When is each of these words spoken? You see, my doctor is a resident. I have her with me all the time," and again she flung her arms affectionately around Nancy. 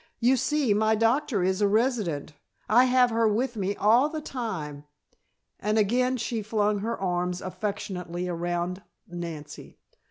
You 0.19 0.35
see, 0.35 0.73
my 0.73 0.95
doctor 0.95 1.43
is 1.43 1.61
a 1.61 1.67
resident. 1.67 2.33
I 2.67 2.85
have 2.85 3.11
her 3.11 3.27
with 3.27 3.55
me 3.55 3.75
all 3.75 4.09
the 4.09 4.19
time," 4.19 4.85
and 5.59 5.77
again 5.77 6.17
she 6.17 6.41
flung 6.41 6.79
her 6.79 6.99
arms 6.99 7.39
affectionately 7.39 8.27
around 8.27 8.81
Nancy. 9.07 9.77